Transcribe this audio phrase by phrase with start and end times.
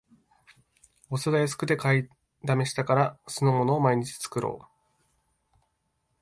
[1.11, 2.09] お酢が安くて買い
[2.43, 5.57] だめしたから、酢の物を毎日作ろう